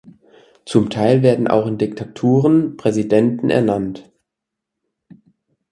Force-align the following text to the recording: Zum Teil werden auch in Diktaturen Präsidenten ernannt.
Zum 0.65 0.89
Teil 0.89 1.21
werden 1.21 1.47
auch 1.47 1.67
in 1.67 1.77
Diktaturen 1.77 2.75
Präsidenten 2.75 3.51
ernannt. 3.51 4.11